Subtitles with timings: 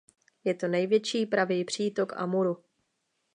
[0.43, 2.63] Je to největší pravý přítok Amuru.